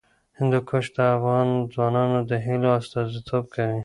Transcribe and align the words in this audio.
هندوکش 0.39 0.85
د 0.95 0.97
افغان 1.15 1.47
ځوانانو 1.73 2.19
د 2.29 2.31
هیلو 2.45 2.69
استازیتوب 2.79 3.43
کوي. 3.55 3.79